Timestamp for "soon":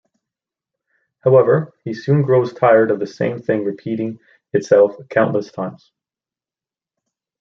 1.93-2.23